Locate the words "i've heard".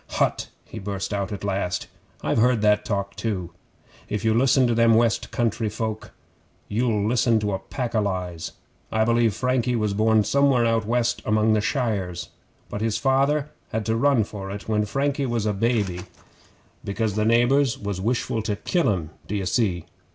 2.23-2.61